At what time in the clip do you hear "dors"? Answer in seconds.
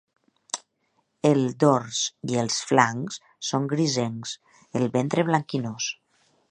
1.63-1.99